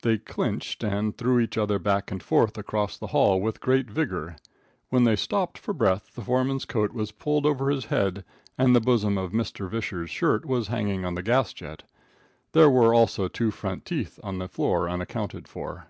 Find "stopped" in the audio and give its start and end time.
5.16-5.58